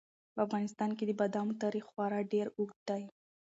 [0.33, 3.03] په افغانستان کې د بادامو تاریخ خورا ډېر اوږد دی.